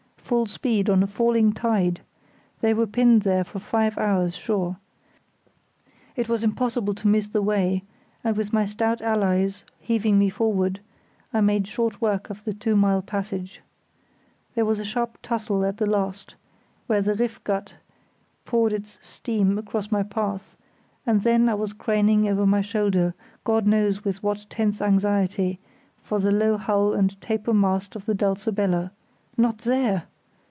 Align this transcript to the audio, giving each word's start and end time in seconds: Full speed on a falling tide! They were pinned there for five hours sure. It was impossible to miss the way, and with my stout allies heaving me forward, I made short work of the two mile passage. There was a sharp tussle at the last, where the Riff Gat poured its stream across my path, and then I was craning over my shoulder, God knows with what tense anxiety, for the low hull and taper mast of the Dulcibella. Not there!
Full 0.31 0.45
speed 0.45 0.89
on 0.89 1.03
a 1.03 1.07
falling 1.07 1.51
tide! 1.51 1.99
They 2.61 2.73
were 2.73 2.87
pinned 2.87 3.23
there 3.23 3.43
for 3.43 3.59
five 3.59 3.97
hours 3.97 4.33
sure. 4.33 4.77
It 6.15 6.29
was 6.29 6.41
impossible 6.41 6.93
to 6.93 7.07
miss 7.09 7.27
the 7.27 7.41
way, 7.41 7.83
and 8.23 8.37
with 8.37 8.53
my 8.53 8.63
stout 8.63 9.01
allies 9.01 9.65
heaving 9.81 10.17
me 10.17 10.29
forward, 10.29 10.79
I 11.33 11.41
made 11.41 11.67
short 11.67 11.99
work 11.99 12.29
of 12.29 12.45
the 12.45 12.53
two 12.53 12.77
mile 12.77 13.01
passage. 13.01 13.59
There 14.55 14.63
was 14.63 14.79
a 14.79 14.85
sharp 14.85 15.17
tussle 15.21 15.65
at 15.65 15.75
the 15.79 15.85
last, 15.85 16.35
where 16.87 17.01
the 17.01 17.15
Riff 17.15 17.43
Gat 17.43 17.75
poured 18.45 18.71
its 18.71 19.05
stream 19.05 19.57
across 19.57 19.91
my 19.91 20.01
path, 20.03 20.55
and 21.05 21.23
then 21.23 21.49
I 21.49 21.55
was 21.55 21.73
craning 21.73 22.29
over 22.29 22.45
my 22.45 22.61
shoulder, 22.61 23.15
God 23.43 23.67
knows 23.67 24.05
with 24.05 24.23
what 24.23 24.45
tense 24.49 24.81
anxiety, 24.81 25.59
for 26.01 26.19
the 26.19 26.31
low 26.31 26.55
hull 26.55 26.93
and 26.93 27.19
taper 27.19 27.53
mast 27.53 27.97
of 27.97 28.05
the 28.05 28.15
Dulcibella. 28.15 28.91
Not 29.35 29.57
there! 29.57 30.03